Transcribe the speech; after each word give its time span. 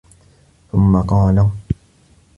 ثُمَّ 0.71 1.01
قَالَ 1.01 1.49